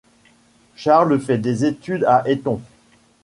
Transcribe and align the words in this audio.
Charles 0.75 1.21
fait 1.21 1.37
des 1.37 1.63
études 1.63 2.05
à 2.05 2.23
Eton. 2.27 2.59